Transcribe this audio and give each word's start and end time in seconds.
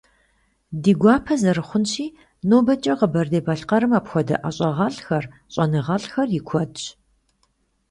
Ди 0.81 0.91
гуапэ 1.01 1.33
зэрыхъунщи, 1.41 2.05
нобэкӀэ 2.49 2.93
Къэбэрдей-Балъкъэрым 2.99 3.91
апхуэдэ 3.99 4.35
ӀэщӀагъэлӀхэр, 4.41 5.25
щӀэныгъэлӀхэр 5.53 6.27
и 6.39 6.41
куэдщ. 6.47 6.83